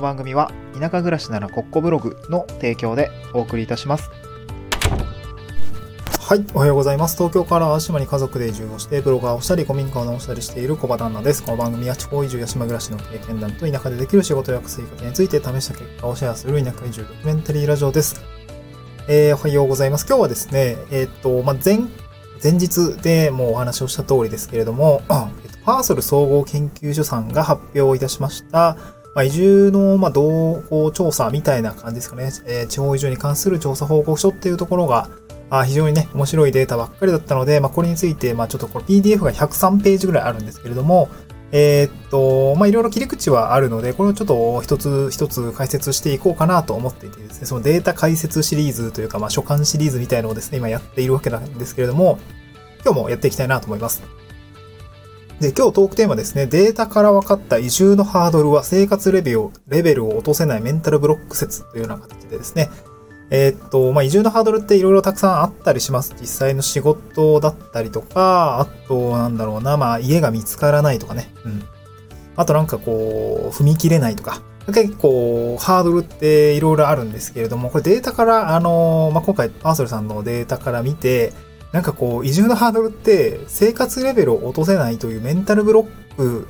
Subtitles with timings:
[0.00, 4.10] の番組は田舎暮らしならコッコブログの提供でお送りいたします。
[6.18, 7.16] はい、おはようございます。
[7.16, 11.42] 東京から淡島に家族で移住をして、ブロガーをしたり、古民家を直したりしている小場旦那です。
[11.42, 18.20] この番組は地方移住や島暮らしの経験談と田舎でできる仕事や生活について試した結果をシェアする田舎移住ドキュメンタリーラジオです。
[19.08, 20.06] えー、おはようございます。
[20.06, 21.80] 今日はですね、えーっと、まあ、前、
[22.40, 25.02] 前日でもうお話をした通りですけれども、
[25.44, 28.76] えっとパーソル総合研究所さんが発表いたしました、
[29.14, 32.30] まあ、移住の、まあ、動向調査みたいな感じですかね。
[32.46, 35.08] えー地方移住に関する調査報告書っていうところが、
[35.50, 41.08] あ非常にね、面白いデータばっかりだったので、まあ、これについて、まあ、ちょっとこれ PDF が103ページぐらいあるんですけれども、
[41.52, 52.20] えーっと、ま、いろいろ切り口はあるので、これをちょっと一つ一つ解説していこうかなと思っていてですね、そのデータ解説シリーズというか、まあ、書簡シリーズみたいのをですね、今やっているわけなんですけれども、
[52.84, 54.19] 今日もやっていきたいなと思います。
[55.40, 62.68] で、今日トークテーマですね、データから分かった移住のハードルは生活レベルを、レベルを落とせないメンタルブロック説というような形でですね、
[63.30, 66.14] えーっと、まあ、移住のハードルっていろいろたくさんあったりします。
[66.20, 71.32] 実際の仕事だったりとか、あと、なんだろうな、まあ、家が見つからないとかね。
[71.46, 71.62] うん。
[72.36, 74.42] あとなんかこう、踏み切れないとか。
[74.66, 81.32] 結構、ハードルっていろいろあるんですけれども、これデータから、あの、まあ、今回、パーソルさんのデータから見て、
[81.72, 86.48] なんかこう、移住のハードルって、生活レベルを落とせないというメンタルブロック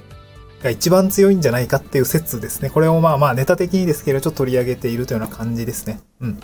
[0.63, 2.71] が一番強いんじゃないかっていう説ですね。
[2.71, 6.01] これをまあまあネタ的にですけど、ちょっと取り上げているというような感じですね。
[6.21, 6.41] うん。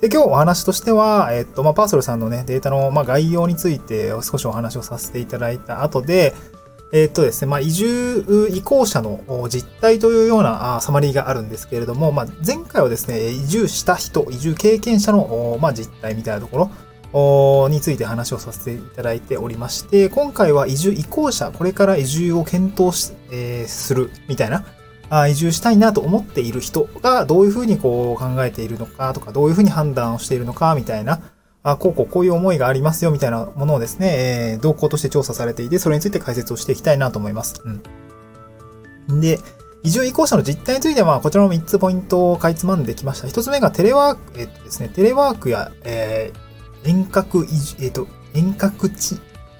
[0.00, 6.34] で、今日お話としては、えっと、まあ、パーソルさんのね、データの、まあ、概要について少しお話をさせていただいた後で、
[6.92, 16.70] えっとですね、まあ、移住移行者の実態というようなサマリーがあるんですけれども、まあ、前回はですね、移住した人、移住経験者の、まあ、実態みたいなところ、
[17.12, 24.64] について話をさせていただいておりまして、今回は移住移行者、これから移住を検討し、えーするみたいな、
[25.10, 31.20] あ移住したいなと思っている人がどういうふうにこう考えているのかとか、どういうふうに判断をしているのかみたいな、
[31.62, 37.62] あこうこうこういう思いがありますよみたいなものをですね、えー動向として調査されていて、それについて解説をしていきたいなと思います。
[39.08, 39.20] うん。
[39.20, 39.38] で、
[39.82, 43.28] 移住移行者の実態については、こちらの3つポイントをかいつまんできました。
[43.28, 46.41] 1つ目がテレワーク、えっとですね、テレワークや、えー
[46.84, 49.18] 遠隔移住、えっと、遠隔地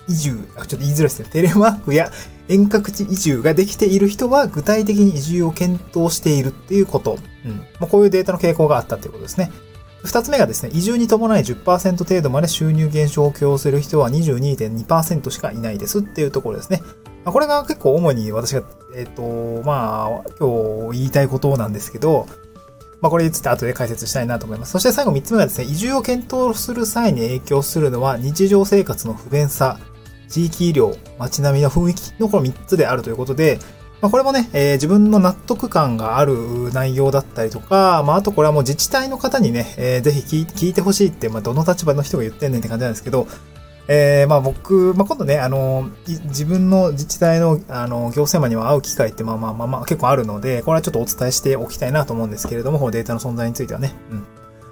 [0.08, 1.28] 移住、あ、ちょっと言いづらいですね。
[1.30, 2.10] テレワークや
[2.48, 7.18] 遠隔地移住ができている人は具体的に移住を検討しているっていうこと。
[7.44, 7.58] うん。
[7.58, 9.52] まあ、こういうデータの傾向があったということですね。
[10.04, 16.82] 二つ目がですね、移住に伴い10%程度まで収入減少を許容する人は22.2%しかいないですっていうところですね。
[17.24, 18.64] まあ、これが結構主に私が、
[18.96, 19.22] えっ、と、
[19.64, 22.26] まあ、今日言いたいことなんですけど、
[23.02, 24.72] まあ、これについて後で解説したいなと思います。
[24.72, 29.78] そして最後3つ目はですね、移住を検討する際に影響するのは日常生活の不便さ、
[30.28, 33.58] 地域医療、街並みの雰囲気のこの3つであるということで、
[34.00, 43.26] まあ、これもね、えー自分の納得感がある内容だったりとか、まあ、あとこれはもう自治体の方にね、えーぜひ聞いてほしいって、まあ、どの立場の人が言ってんねんって感じなんですけど、
[43.94, 53.92] えーまあ僕、まあ今度ね、あの、自分の自治体の、あの、行政マンには会う機会ってまあまあまあまあ結構あるので、これはちょっとお伝えしておきたいなと思うんですけれども、このデータの存在についてはね。
[54.10, 54.26] うん。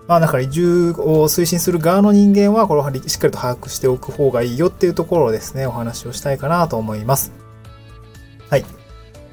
[0.09, 7.33] まあだから移住を推進する側の人間は、これをしっかりと把握しておく方がいいよっていうところをですね、お話をしたいかなと思います。
[8.49, 8.65] はい。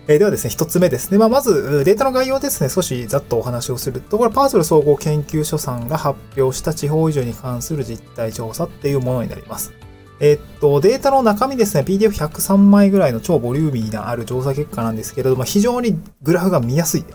[0.10, 1.18] えではですね、一つ目ですね。
[1.18, 9.74] まあ、まず、データの概要ですね、少しざっとお話をすると、これ、パーソル総合研究所さんが発表した地方移住に関する実態調査っていうものになります。
[10.22, 17.06] えっと、データの中身ですね、PDF103 枚ぐらいの超ボリューミーなある調査結果なんですけれども、非常にグラフが見やすい。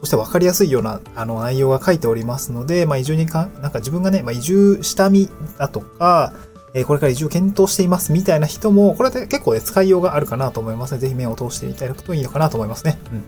[0.00, 5.28] そして分かりやすいようなあの内容が書いておりますので、まあ、移住にか、なんか自分がね、まあ、移住した身
[5.58, 6.32] だとか、
[6.74, 12.98] えーこれから移住を検討していますみたいな人も、これで結構ね、使いようがあるかなと思いますので、ぜひ目を通していただくといいのかなと思いますね。
[13.12, 13.24] うん。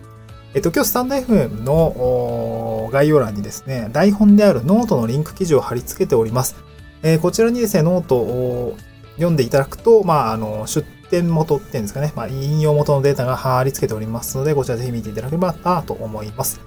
[0.53, 6.55] えっと、今日スタンド FM の概要欄にですね、台本であるノートのリンク記事を貼り付けております。
[7.01, 8.77] えーこちらにですね、ノートを
[9.15, 16.59] 読んでいただくと、まあ、あの、出典元っていうんですかね、まあ、引用元のデータが貼り付けておりますので、こちらぜひ見ていただければなと思います。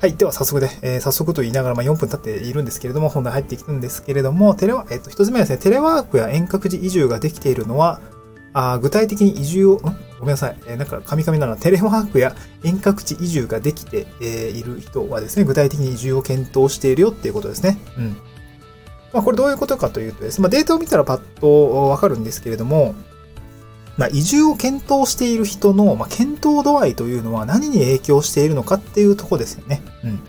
[0.00, 0.14] はい。
[0.16, 8.00] では、早速で、えー早速と言いながら、まあ、4分経っているんですけれども、本題入っていくんですけれども、テレワ、えっと、一つ目はですね、テレワークや遠隔地移住ができているのは、
[8.52, 9.78] あ具体的に移住を、ん？
[10.18, 10.56] ごめんなさい。
[10.66, 17.78] えーなんか、カミカミなのは、テレワークや遠隔地移住ができて、えーいる人はですね、具体的に移住を検討しているよっていうことですね。
[17.98, 18.16] うん。
[19.12, 22.94] まあ、これどういうことかというとですね、まあ、データを見たらパッとわかるんですけれども、
[23.96, 29.82] まあ、移住を検討している人の、まあ、検討度合いというのは何に影響しているのかっていうとこですよね。
[30.04, 30.20] うん。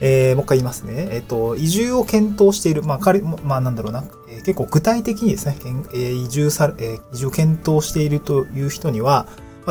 [0.00, 1.08] えー、もう一回言いますね。
[1.10, 5.58] えっ、と、移住を検討している、まあ、彼、まあ、なんだろうな、えー結構具体的にですね、
[5.92, 9.26] えー移住さ、えー移住を検討しているという人には、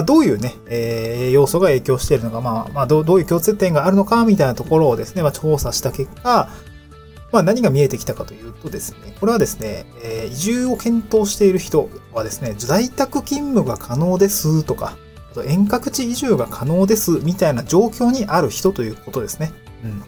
[0.05, 6.49] どういうね、えー、要素が影響しているのか、まあ、まあどう、どういう共通点があるのか、みたいなところをですね、まあ、調査した結果、
[7.31, 14.97] まあ、何が見えてきたかというとですね、これはですね、えー、移住を検討している人はですね、在宅勤務が可能ですとか、
[15.31, 19.51] あと遠隔地移住が可能ですみたいな状況にある人ということですね。
[19.83, 20.03] うん。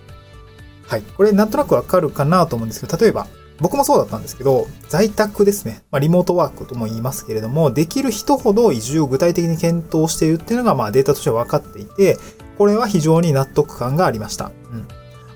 [0.88, 1.04] はい。
[1.04, 3.28] これなんとなくわかるかなと思うんですけど、例えば、
[3.60, 5.84] 僕もそうだったんですけど、在宅ですね。
[5.92, 12.18] まあ、リモートワークとも言いますけれども、できる人ほど移住を具体的に検討しているっていうのが、まあ、データとしては分かっていて、
[12.58, 14.52] これは非常に納得感がありました。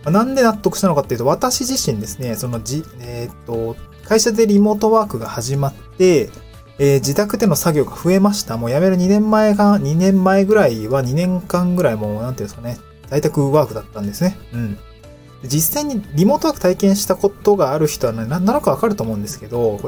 [0.05, 0.13] うん。
[0.13, 3.75] なんで納得したのかっていうと、私自身ですね、そのじ、えー、っと、
[4.07, 6.29] 会社でリモートワークが始まって、
[6.77, 8.57] えー、自宅での作業が増えました。
[8.57, 14.37] もう辞める2年前が、2年前ぐらいは2年間ぐらいもう、なんていうんですかね、在宅ワークだったんですね。
[14.53, 14.77] うん。
[15.43, 19.79] 実際にリモートワーク体験したことがある人はね、なんとなくわかると思うんですけど、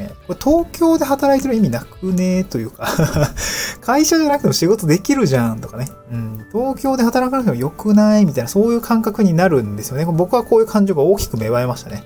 [0.00, 2.88] ね、これ東京で働いてる意味なくねというか
[3.80, 10.04] 会社じゃなくても仕事できるじゃんとかね、うん、東京で働かなくても良くないみたいな、そういう感覚になるんですよね。
[10.04, 12.04] 僕はこういう感情が大きく芽生えましたね。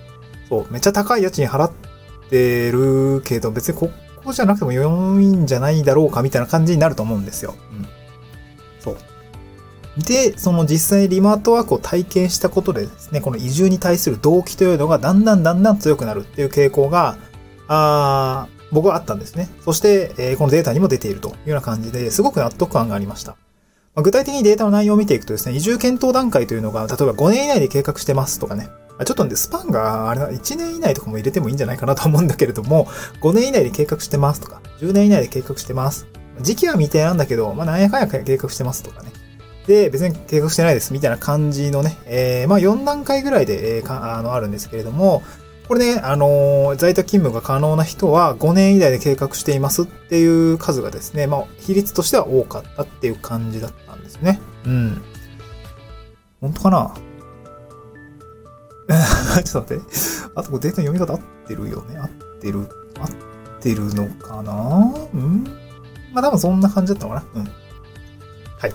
[0.49, 1.71] そう、めっちゃ高い家賃払っ
[2.31, 3.91] てるけど、別にこ
[4.25, 7.55] こじゃなくても良いんじゃないだろうかみたいな感じになると思うんですよ。
[7.73, 7.87] うん。
[8.81, 8.97] そう。
[9.99, 17.17] で、その実際リモートワークを体験したことでですね、この移住に対する動機というのがだんだんだんだん強くなるっていう傾向が、
[17.69, 19.49] あ僕はあったんですね。
[19.65, 23.37] そして、えー、このデータにも出ているというような感じですごく納得感がありました。
[23.95, 28.69] まあ、具体的にデータの内容を見ていくとですね、移住検討段階というのが、例えば5年以内で計画してますとかね、
[29.05, 32.87] ちょっとね、スパンが、あれ1年以内とかも入れてもいいんじゃないかなと思うんだけれども、
[33.21, 36.07] 5年以内で計画してますとか、10年以内で計画してます。
[36.41, 39.11] 時期は未定なんだけど、まあ、なんやかんや計画してますとかね。
[39.67, 45.23] で、別に計画してないです、みたいな感じのね、えー、まあ4段階ぐらいで、えー、かあの、あるんですけれども、
[45.69, 54.41] これね、あのー、在宅勤務が可能な人は5年以内で計画していますっていう数がですね、まあ、比率としては多かったっていう感じだったんですね。
[54.67, 55.03] うん。
[56.41, 56.95] 本当かな？
[59.43, 59.85] ちょっと待って。
[60.35, 61.97] あと、データの読み方合ってるよね。
[61.97, 62.09] 合っ
[62.41, 62.69] てる。
[63.01, 63.09] 合っ
[63.61, 64.95] てるのかな？
[65.15, 65.45] うん
[66.13, 67.49] まあ多分そんな感じだったのかなうん。
[68.59, 68.73] はい。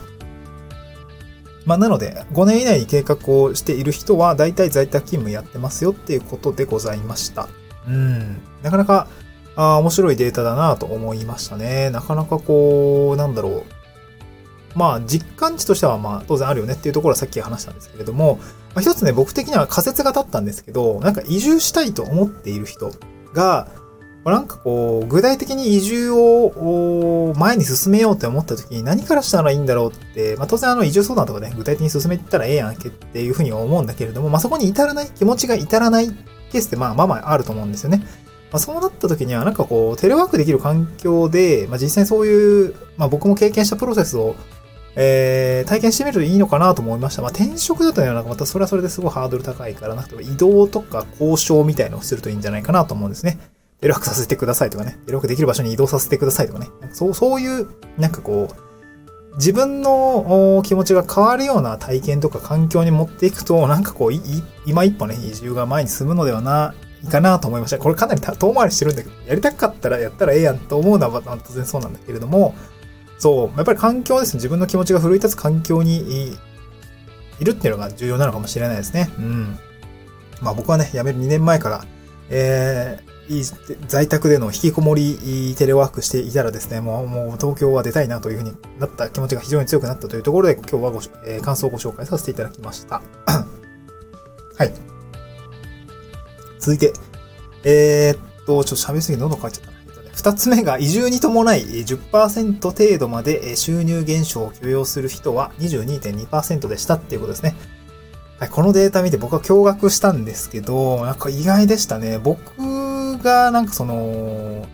[1.69, 7.47] まあ、なので、5年以内に計画をしている人は、大体在宅勤務やってますよっていうことでございました。
[7.87, 8.41] うん。
[8.63, 9.07] なかなか、
[9.55, 11.91] ああ面白いデータだなと思いましたね。
[11.91, 13.63] なかなかこう、なんだろう。
[14.73, 18.39] まあ、実感値としては、まあ、当然あるよねっていうところはさっき話したんですけれども、
[18.73, 22.91] まあ、一つね、僕的には仮説が立ったんですけど、なんか移住したいと思っている人
[23.35, 23.67] が、
[24.29, 36.09] なんかこう、具体的に移住を前に進めようって思った時に何からしたらいいんだろうって、まあ当然あの移住相談とかね、具体的に進めてたらええやんけっていうふうに思うんだけれども、まあそこに至らない、気持ちが至らない
[36.51, 38.03] ケースってまあまあまああると思うんですよね。
[38.51, 44.35] まあそうなった時にはなんかこう、テレワークできる環境で、まあ実際そういう、まあ僕も経験したプロセスを
[45.01, 47.21] えー、体験してみるといいのかなと思いました。
[47.21, 53.39] まあ、転職だとね、なんかまたそれはそれですごいハードル高いから、なくて移動とか交渉みたいのをするといいんじゃないかなと思うんですね。
[53.81, 57.67] テレワークさせてくださいとかね、テレワークできる場所に移動させてくださいとかね、そう、そういう、
[57.97, 64.11] なんかこう、自分の気持ちが変わるような体験とか環境に持っていくと、なんかこう、
[64.65, 66.73] 今一歩ね、移住が前に進むのではな
[67.03, 67.77] いかなと思いました。
[67.77, 72.55] これかなり遠回りしてるんだけど、やりたかったらやったらええやんと思うのは当然そうなんだけれども、
[73.17, 74.37] そう、やっぱり環境ですね。
[74.39, 76.33] 自分の気持ちが奮い立つ環境に
[77.39, 79.09] いるっていうのが重要なのかもしれないですね。
[79.17, 79.57] うん。
[80.41, 81.85] まあ僕はね、辞める2年前から、
[82.29, 83.08] えー
[83.87, 93.01] 在宅での引きこもりテレワークしていたらですね、もう、もう東京は出たいなというふうになった気持ちが非常に強くなったというところで、今日はご、えー、感想をご紹介させていただきました。
[94.57, 94.73] はい。
[96.59, 96.91] 続いて、
[97.63, 99.79] えー、っと、ちょっと喋りすぎて喉乾いちゃった。
[100.15, 107.55] 二つ目が移住に伴い10%程度まで収入減少を許容する人は22.2%でしたっていうことですね。
[108.39, 112.19] はい、このデータ見て僕は驚愕したんですけど、なんか意外でしたね。
[112.19, 112.41] 僕
[113.21, 114.65] が、なんかその、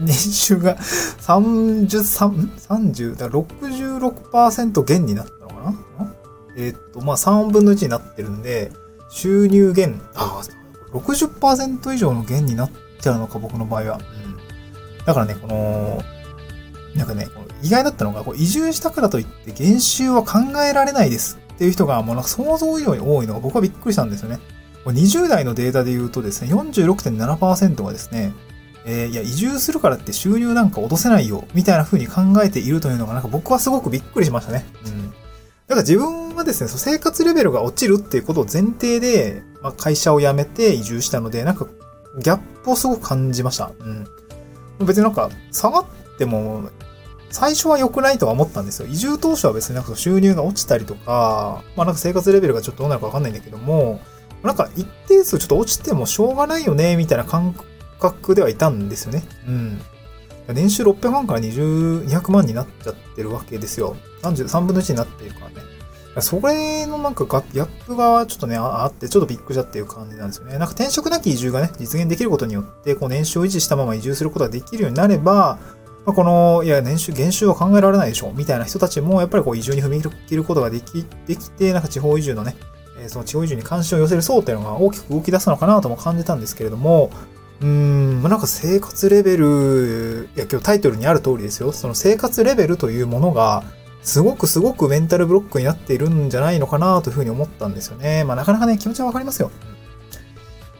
[0.00, 5.74] 年収が33、30、だ66%減になったのかな？
[6.56, 8.72] え、っと、まあ3分の1になってるんで、
[9.10, 13.98] 収入減、ああ、60%以上の減になっちゃうのか、僕の場合は。
[13.98, 14.36] うん。
[15.04, 16.02] だからね、この、
[16.96, 17.28] なんかね、
[17.62, 24.38] 意外だったのが、移住したからといって減収は考えられないですっていう人が、もうなんか想像以上に多いのが僕はびっくりしたんですよね。
[24.92, 28.32] 20代のデータで言うとですね、46.7%がですね、
[28.86, 34.66] えー、いや、移住するからって収入なんか落とせないよ、みたいな風に考えているというのが、なんか僕はすごくびっくりしましたね。
[34.86, 35.10] うん。
[35.10, 35.14] だ
[35.68, 41.66] から自分はですね、生活レベルが落ちるっていうことを前提で、まあ、会社を辞めて移住したので、なんか、
[42.22, 43.72] ギャップをすごく感じました。
[43.78, 44.06] うん。
[44.86, 45.84] 別になんか、下がっ
[46.18, 46.68] ても、
[47.30, 48.86] 最初は良くないとは思ったんですよ。
[48.86, 54.00] 移住当初は別になんか収入が落ちたりとか、まあなんか生活レベルがちょっとどうなるかわかんないんだけども、
[54.44, 57.54] なんか一定数ちょっと落ちてもしょうがないよね、みたいな感
[57.98, 59.24] 覚ではいたんですよね。
[59.48, 59.80] うん。
[60.54, 63.96] 年収600万から20、200万になっちゃってるわけですよ。
[64.22, 65.74] 33分の1になっているからね。
[66.20, 70.58] それのなんかギャップがちょっとね、あって、ちょっとびっくりしたっていう感じなんですよね。
[70.58, 75.58] なんか転職なき移住がね、実現できることによって、こう年収を維持したまま移住することができるようになれば、
[76.06, 82.54] まあ、この、いや、年収、減収は考えられないでしょ、みたいな人たちも、やっぱりこう移住に踏み切ることができ、できて、なんか地方移住のね、
[83.08, 87.10] その地方移住に関心を寄せる層っていうのが大きく動き出すのかなとも感じたんですけれども、
[87.60, 91.72] うーん、なんか生活レベル、いや今日タイトルにある通りですよ。
[91.72, 93.64] その生活レベルというものが、
[94.02, 98.24] すごくすごくメンタルブロックになっているんじゃないのかなというふうに思ったんですよね。
[98.24, 99.50] まあなかなかね、気持ちはわかりますよ。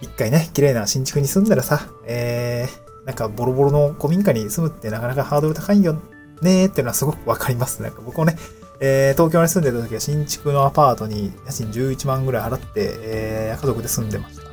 [0.03, 5.95] 一回ね、綺麗な新築に住んだらさ、えー、なんかボロボロの古民家に住むってなかなかハードル高いよ
[6.43, 7.81] ねーっていうのはすごくわかります。
[7.81, 8.37] なんか僕もね、
[8.81, 14.45] えー、東京に住んでた時は新築のアパートに家賃11万ぐらい払って、えー、家族で住んでました。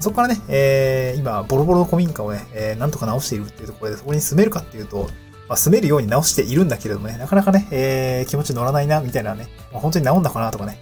[0.00, 5.10] そこからね、えー、今、ボロボロの古民家をね、えー、なんとか直しているっていうところで、そこに住めるかっていうと、
[5.46, 10.80] まあ、住めるように直しているんだけれどもね、なかなかね、えー、気持ち乗らないな、みたいなね、まあ、本当に治んだかなとかね。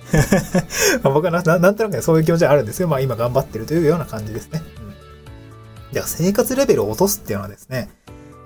[1.03, 2.87] まあ僕はななんとなくね、そういう気持ちはあるんですよ。
[2.87, 4.63] まあ今頑張ってるというような感じですね。
[4.79, 4.95] うん。
[5.93, 7.89] じゃあ生活レベルを落とすっていうのはですね、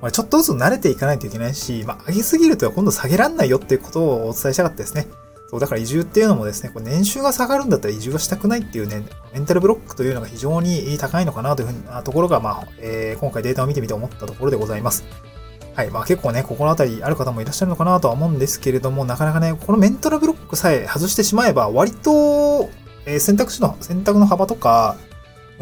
[0.03, 5.07] まあ、ちょっとずつ慣れていかないといけないし、まあ上げすぎると今度下げらんないよっていうことをお伝えしたかったですね。
[5.49, 15.05] そう、だから移住っていうのもですね、これ年収が下がるんだったら移住はしたくないっていうね、メンタルブロックというのが非常に高いのかなというふうなところが、まあ、えー、今回データを見てみて思ったところでございます。
[15.75, 15.91] はい。
[15.91, 22.69] まあ結構ね、心当たりある方もいらっしゃるのかなとは思うんですけれども、なかなかね、このメンタルブロックさえ外してしまえば、割と、
[23.07, 24.97] え、選択肢の、選択の幅とか、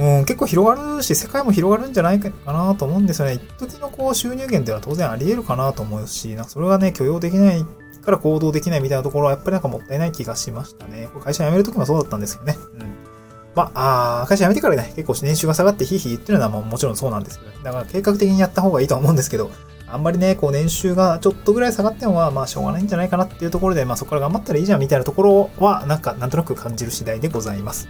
[0.01, 3.35] うん、結構広がるし、世界も広がるんじゃないかなと思うんですよね。
[3.35, 7.65] 一時のこう収入源っていうのは当然あり得るかなと思うし、なんかそれがね、許容できない
[8.03, 11.09] から行動できないみたいなところはやっぱりなんかもったいない気がしましたね。
[11.23, 12.59] 会社辞めるときもそうだったんですけどね。
[12.75, 13.11] うん。
[13.55, 19.51] まあ、あ会社辞めてからね、結構年収が下がってヒーヒー言ってるのはももちろんそうなんですけど、ね、だから計画的にやった方がいいとは思うんですけど、
[19.89, 27.89] あんまりね、こう年収がちょっとぐらい下がってもまあ、まあしょうがないんじゃないかなっていうところで、まあそこから頑張ったらいいじゃんみたいなところは、なんかなんとなく感じる次第でございます。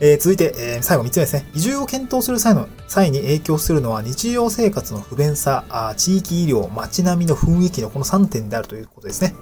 [0.00, 1.50] えー、続いて、えー、最後3つ目ですね。
[1.54, 9.34] 移住を検討する際の、際に影響するのは日常生活の不便さ、あ地域医療、街並みの雰囲気のこの3点であるということですね。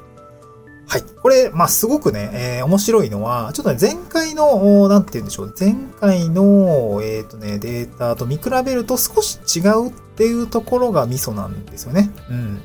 [0.88, 1.02] はい。
[1.02, 12.10] これ、まあ、すごくね、えー、面白いのは、ちょっとね、前回の、なんて言うんでしょう、前回の、えっ、ー、とね、データと見比べると少し違うっていうところがミソなんですよね。
[12.30, 12.62] うん。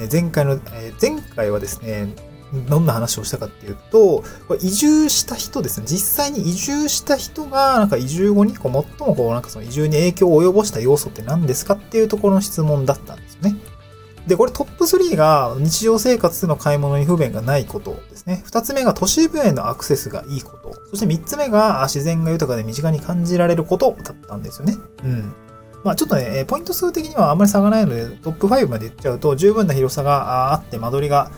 [0.00, 2.14] えー、前回の、え、前回はですね、
[2.68, 4.22] どんな話をしたかっていうと、
[4.60, 5.86] 移住した人ですね。
[5.86, 13.56] 実際に移住した人が、なんか移住後にこう最もこう、なんかその移住に影響を及ぼした要素って何ですかっていうところの質問だったんですよね。
[14.26, 18.42] で、これトップ3が日常生活の買い物に不便がないことですね。
[18.44, 20.74] 二つ目が都市部へのアクセスがいいこと。
[20.90, 24.76] そして三つ目が自然が豊かで身近に感じられることだったんですよね。
[25.04, 25.32] うん。
[25.84, 31.30] まあちょっとね、ポイント数的にはあんまり差がないので、トップ5まで言っちゃうと十分な広さがあって、間取りが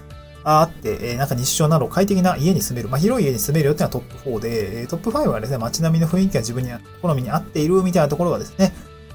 [0.44, 2.88] あって、えー、なんか日常など快適な家に住める。
[2.88, 6.70] まあ、広い家に住めるよっていうのはトップ4で、トップ5はですね、街並みの雰囲気が自分に
[7.02, 8.72] 好みに合っているみたいなところがですね、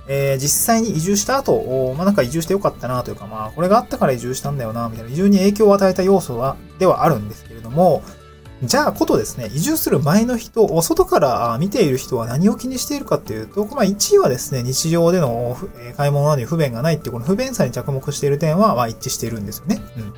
[0.07, 8.03] えー、実際に移住した後、まあ、なんか移住してよかったなというか、まあ、これがあったから移住したんだよな、みたいな、移住に影響を与えた要素は、ではあるんですけれども、
[8.63, 15.57] じゃあ、ことですね、移住する前の人、外から見ている人は何を気にしているかっていうと、まあ、1位はですね、日常での
[15.97, 19.81] 買い物などに不便がないっていう、この不便さに着目している点は、まあ、一致しているんですよね。
[19.97, 20.13] うん。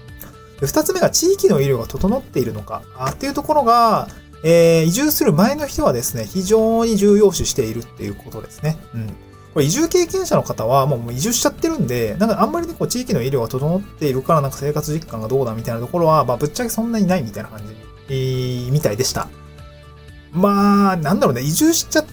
[0.60, 4.08] で二つ目が地域の医療が整っているのかっていうところが、
[4.44, 8.78] えー、移住する前の人はですね、非常に重要視しているっていうことですね。
[8.94, 9.08] うん。
[9.54, 17.66] これ移住経験者の方はもう移住しちゃってるんで、なんかあんまりね、こう地域の医療が整っているからなんか生活実感がどうだみたいなところは、まあぶっちゃけそんなにないみたいな感じ、
[18.10, 19.28] えー、みたいでした。
[20.36, 22.06] まあ、なんだろうね、移住しちゃっ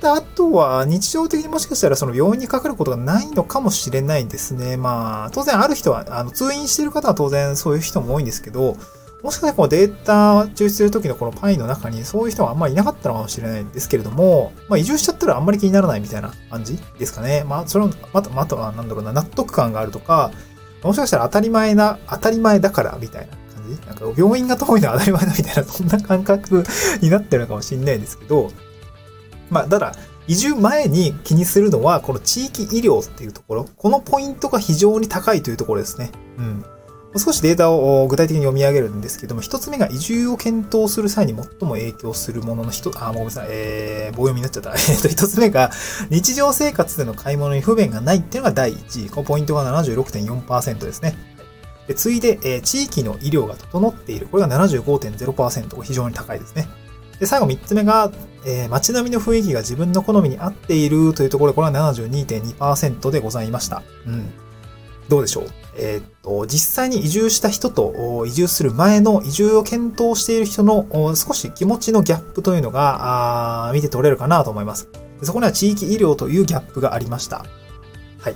[0.00, 4.76] た後は、日常的にもしかしたらその病院にかかることがないのかもしれないですね。
[4.76, 8.76] まあ、当然ある人は、あの、通院してる方は当然そういう人も多いんですけど、
[9.22, 17.42] もしかしたらこのデータ抽出するときのこのパイの中にそういう人はあんまりいなかったのかもしれないんですけれども、まあ移住しちゃったらあんまり気にならないみたいな感じですかね。
[17.42, 20.30] まあそれを、また、またはなんだろうな、納得感があるとか、
[20.84, 23.86] もしかしたら当たり前な、当たり前だからみたいな感じ？
[23.88, 26.64] なんか病院が遠いのは当たり前だみたいな、そんな感覚
[27.02, 28.52] になってるのかもしれないですけど、
[29.50, 29.94] まあ、ただ、
[30.26, 36.10] 移住前に気にするのは、この地域医療っていうところ、このポイントが非常に高いというところですね。
[36.38, 36.64] うん。
[37.16, 44.74] 少しデータを具体的に読み上げるんですけども、一つ目が移住を検討する際に最も影響するものの一、あ、もうごめんなさい、えー、棒読みになっちゃった。
[44.92, 45.70] えっと、一つ目が、
[46.10, 49.08] 日常生活での買い物に不便がないっていうのが第1位。
[49.10, 51.16] このポイントが76.4%ですね。
[51.86, 54.26] で次いで、えー、地域の医療が整っている。
[54.26, 55.80] これが75.0%。
[55.80, 56.68] 非常に高いですね。
[57.20, 58.12] で、最後3つ目が、
[58.46, 63.82] えー、街並みの雰囲気が自分の好みに合っているというところ、これは72.2%でございました。
[64.06, 64.30] うん。
[65.08, 65.46] どうでしょう？
[65.76, 74.88] えー、っと、実際に移住した人と移住する前の移住を検討している人の少し気持ちのギャップというのが、見て取れるかなと思います。
[75.22, 77.38] そこには地域医療というギャップがありました。
[78.20, 78.34] はい。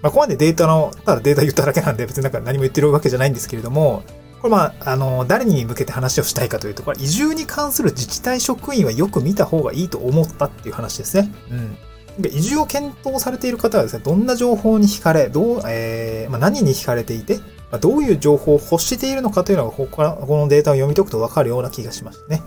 [0.00, 4.02] まあ、ここまでデータの、ただデータ言っただけなんで別になんか何も言ってるわけじゃないんですけれども、
[4.42, 11.32] これまあ、あの、誰に向けて話をしたいかというと、これ移住に関する自治体職員はよく見た方がいいと思ったっていう話ですね。
[11.50, 11.76] うん。
[12.26, 17.36] 移住を検討されている方はですね、どんな情報に惹かれ、どう、えー、まあ、何に惹かれていて、
[17.70, 22.42] まあ、どういう情報を欲しているのかというのが、ここからこのデータを読み解くとわかるような気がしましたね。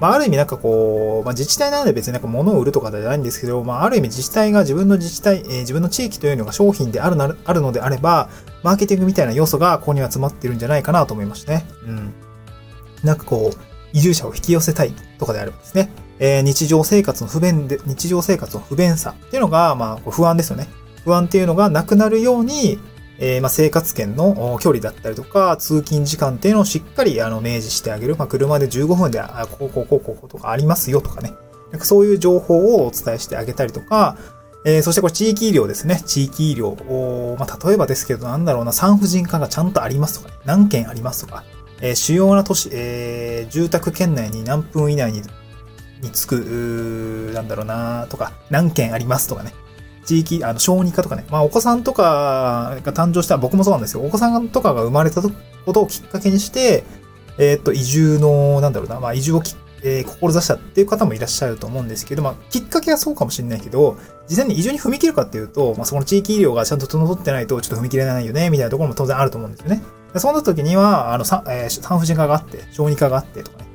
[0.00, 8.30] まあ、ある意味なんかこう、まあ、自治体なので別になんか物を売るとかじゃないんですけど、まあ、ある意味自治体が自分の自治体、えー、自分の地域というのが商品であるなあるのであれば、
[8.62, 11.66] マーケティングみたいな要素がここには詰まってるんじゃないかなと思いましたね。
[11.86, 12.14] うん。
[13.04, 13.58] なんかこう、
[13.92, 15.90] 移住者を引き寄せたいとかであればですね。
[16.18, 20.68] えー、日常生活の不便で、日常生活の不便さっていうのが、まあ、不安ですよね。
[21.04, 22.78] 不安っていうのがなくなるように、
[23.20, 28.16] えー、まあ、生活圏の距離だったりとか、通勤時間っていうのをしっかり、あの、明示してあげる。
[28.16, 31.34] まあ、車で15分で、あ、こう、こう、こう、こう、とかありますよとかね。
[31.70, 34.16] なんかそういう情報をお伝えしてあげたりとか、
[34.64, 36.02] えー、そしてこれ地域医療ですね。
[36.04, 37.38] 地域医療。
[37.38, 41.44] まあ、例えばですけど、なんだろうな、産婦人科がちゃんとありますとか、ね、何件ありますとか、
[41.80, 45.22] えー、主要な都市、えー、住宅圏内に何分以内に
[46.02, 49.52] につく、なんだろうなとか、何件ありますとかね。
[50.04, 51.24] 地域、あの、小児科とかね。
[51.30, 54.02] まあ、お子さんとかが誕生した僕もそうなんですよ。
[54.02, 55.30] お子さんとかが生まれたこ
[55.72, 56.84] とをきっかけにして、
[57.38, 63.96] えー、っと、移住の、なんだろうな、まあ、移住をき、えー、志したっていう方もいらっしゃると思うんですけど、まあ、きっかけはそうかもしれないけど、
[64.28, 69.82] 実際に移住に踏み切るかっていうと、まあ、そこの地域医療がちゃんと整ってないと、ちょっと踏み切れないよね、みたいなところも当然あると思うんですよね。
[70.16, 73.69] そんな時には、あの、さえ、産婦人科があって、小児科があってとかね。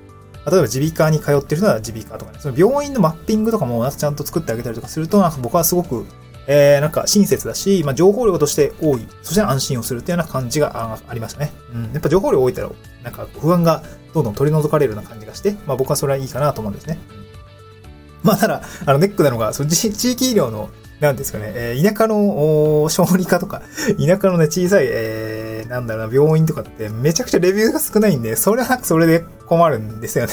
[0.45, 6.05] 例えば耳鼻科に通ってる人は耳鼻科とかね、その病院のマッピングとかもちゃんと作ってあげたりとかすると、なんか僕はすごく、
[6.47, 11.51] えー、なんか親切だし、まあ、情報量として多い、そして安心をするっていうような感じがありましたね。
[11.73, 11.83] うん。
[11.93, 12.69] やっぱ情報量多いたら、
[13.03, 13.81] なんか不安が
[14.13, 16.99] どんどん取り除かれるような感じがして、まあ僕はそれはいいかなと思うんですね。
[18.21, 23.61] まあただ、あのネックなのが、その地域医療の、なんですかね、えー、田舎の小児科とか、
[23.99, 25.34] 田舎のね、小さい、えー、
[25.67, 30.31] なんだろうな、病院とかってめちゃくちゃレビューが少ないんで、それはなんかそれで困るんですよね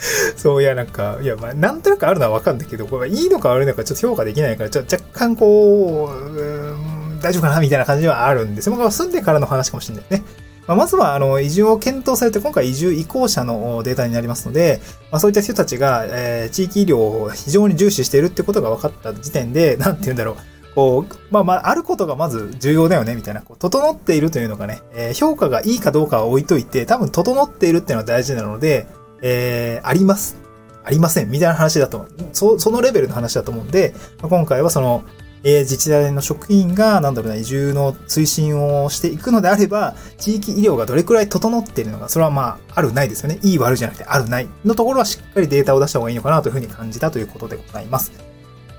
[0.36, 8.76] そういや、なんか、いや、まあ、なんとなくあるのはわかるんだけど、これいいのか悪いのかちょっと評価できないから、ちょっと若干こう、大丈夫かなみたいな感じはあるんですよ。
[8.76, 10.22] ま住んでからの話かもしれないね。
[10.68, 20.36] まあ、まずは、あの、移住を検討されて、今回移住移行者のデータになりますので、まあ、そういった人たちが、えー、地域医療を非常に重視しているってことが分かった時点で、なんて言うんだろう。
[20.78, 23.42] こう、まあまあ、あることがまず重要だよね、みたいな。
[23.42, 28.86] こう整っているというのがね、えー、評価がいいかどうかは置いといて、多分整っているっていうのは大事なので、
[29.20, 30.36] えー、あります。
[30.84, 31.30] ありません。
[31.30, 32.10] みたいな話だと思う。
[32.32, 35.02] そ、そのレベルの話だと思うんで、今回はその、
[35.42, 43.40] えー、自治体の職員が、なんだろうな、移住の推進をしていくのであれば、地域医療がどれくらい整っているのか、それはまあ、あるないですよね。
[43.42, 48.27] いい悪いじゃなくて、あるないのところはしっかりデータを出した方がいいのかなというふうに感じたということでございます。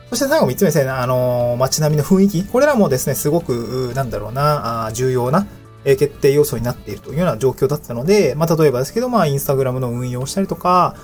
[0.10, 2.44] そして最後三つ目ですね、あのー、街並みの雰囲気。
[2.44, 5.46] これらもですね、すごく、なんだろうな、あ重要な、
[5.86, 10.96] え決定要素になっているというような状況だったので、まあ、例えばですけど、まあ、インスタグラムの運用をしたりとか、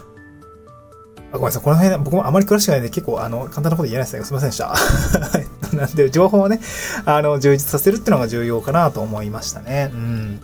[1.32, 4.24] あごめんなさい、この辺、僕もあまり詳しくないんで、結構、あの、簡単なこと言えないですね。
[4.24, 4.74] すいませんでした。
[5.78, 6.60] なんで、情報をね、
[7.06, 9.92] あの、充実させるっていうのが重要かなと思いましたね。
[9.94, 10.40] うん。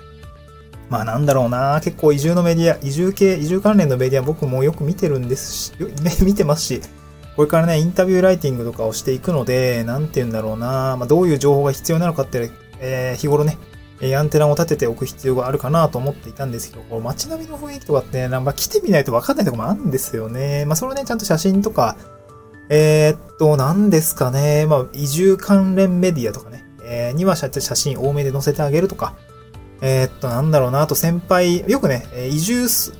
[0.91, 6.81] まあなんだろうな結構移住のメディア、移住系、移住関連のメディア僕もよく見てるんですし、ね、見てますし、
[7.41, 10.95] これからね、インタビューライティングとかをしていくので、なんて言うんだろうな。
[10.95, 13.57] まあ、どういう情報が必要なのかって、えー、日頃ね、
[13.99, 20.65] えアンテナを立てておく必要があるかなと思っていたんですけど、こう街並みの雰囲気とかってね、なんか来てみないとわかんないとこもあるんですよね。
[20.65, 21.97] まあ、それをね、ちゃんと写真とか、
[22.69, 29.15] えー、っと、何ですかね、まあ、移住関連メディアとかね、えー、には写真多めで載せてあげるとか、
[29.81, 32.93] えー、っと、なんだろうな、あと先輩、よくね、移住す、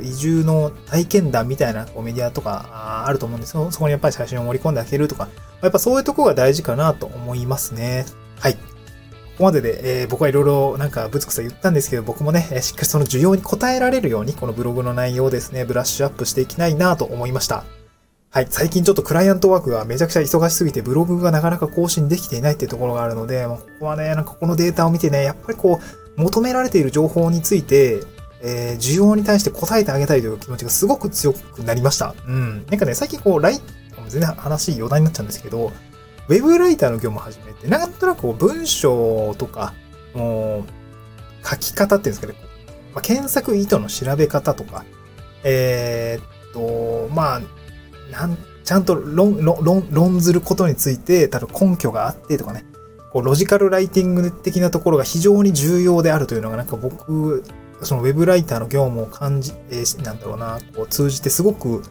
[0.00, 3.68] 移住の体験談みたいなメディアとかあると思うんですよ。
[3.72, 5.28] そこにやっぱり写真を盛り込んであげるとか、
[5.60, 8.06] やっぱそういうとこが大事かなと思いますね。
[8.38, 8.54] はい。
[8.54, 8.58] こ
[9.38, 17.64] こまでで、えー、僕はいろいろなんかぶつくさ言ったんですけど、僕もね、しっかりその需要に応えられるように、このブログの内容をですね、ブラッシュアップしていきたいなと思いました。
[18.34, 25.78] はい、最近ちょっとクライアントワークがめちゃくちゃ忙しすぎて、ブログがなかなか更新できていないっていうところがあるので、ここはね、なんかこのデータを見てね、やっぱりこ
[26.16, 28.00] う、求められている情報について、
[28.42, 32.12] えー、需要に対して答えてあげたいという気持ちがすごく強くなりました。
[32.26, 32.66] うん。
[32.68, 33.60] なんかね、最近こう、ライ
[34.08, 35.70] 全然話余談になっちゃうんですけど、
[36.26, 39.74] ウェブライターの業務を始めて、なんとなくこう文章とか、
[40.12, 42.34] もう、書き方っていうんですかね、
[42.94, 44.84] まあ、検索意図の調べ方とか、
[45.44, 47.40] えー、っと、まあ、
[48.14, 52.64] なん、ちゃんと論、論、論ずることについて、多分根拠があってとかね、
[53.12, 57.44] こう、ロジカルライティング的なところが非常に重要であるというのが、なんか僕、
[57.82, 61.82] そのウェブライターの業務を感じ、えー、なんだろうな、こう通じてすごく、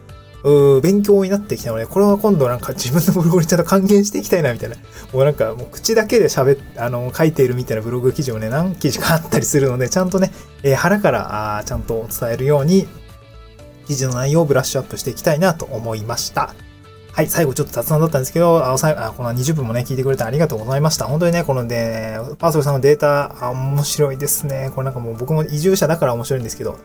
[0.44, 4.76] う勉強になってきたので、これは今度なんか自分のブログにちゃんと還元していきたいな、みたいな。
[5.12, 10.30] もうなんかもう口だけで喋っ、あの、書いているみたいなブログ記事をね、何記事かあったりするので、ちゃんとね、
[10.62, 12.86] えー、腹から、あちゃんと伝えるように、
[13.86, 16.54] 記事の内容をブラッシュアップしていきたいなと思いました。
[17.12, 21.04] はい、最後ちょっと雑談だったんですけど、あ最後あこの20分もね、聞いてくれてありがとうございました。
[21.04, 24.72] 本当にね、このね、パーソルさんのデータ、面白いですね。
[24.74, 26.78] これなんかもう僕も移住者だから面白いんですけど、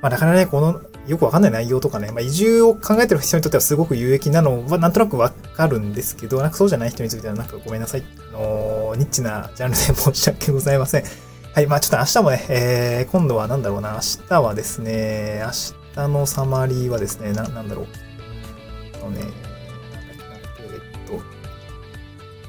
[0.00, 8.04] まあ、なかなかね、この、よくわかんない内容とかね、まあ、移住を考えてる人にとってはすごく有益なのは、なんとなくわかるんですけど、なんかそうじゃない人については、なんかごめんなさい。
[8.32, 11.04] あのニッチなジャンルで申し訳ございません。
[11.52, 17.86] はい、まあちょっと明日もね、えー、今度はなんだろうな、明日はですね、明日下のサマリーはですね、な、なんだろう。
[18.94, 19.22] あのね、
[20.60, 21.20] えっと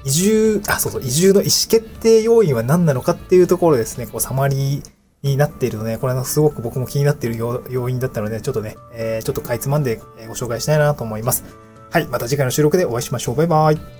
[0.05, 4.83] 移住、あ、そうそう、移住の意思決定要因は何なのかっていうところですね、こう、サマリー
[5.23, 11.43] になっているので、これはすごく僕も気になっている要因だったので、ちょっとね、えー、ちょっとかいつまんでご紹介したいなと思います。
[11.91, 13.35] はい、また次回の収録でお会いしましょう。
[13.35, 13.98] バイバイ。